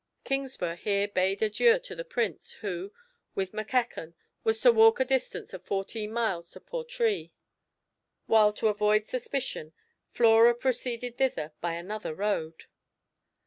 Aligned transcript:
Kingsburgh 0.25 0.79
here 0.79 1.07
bade 1.07 1.43
adieu 1.43 1.77
to 1.77 1.93
the 1.95 2.03
Prince, 2.03 2.53
who, 2.53 2.91
with 3.35 3.53
Mackeckan, 3.53 4.15
was 4.43 4.59
to 4.61 4.71
walk 4.71 4.99
a 4.99 5.05
distance 5.05 5.53
of 5.53 5.61
fourteen 5.63 6.11
miles 6.11 6.49
to 6.49 6.59
Portree, 6.59 7.31
while 8.25 8.51
to 8.53 8.67
avoid 8.67 9.05
suspicion, 9.05 9.73
Flora 10.09 10.55
proceeded 10.55 11.17
thither 11.19 11.51
by 11.61 11.75
another 11.75 12.15
road. 12.15 12.63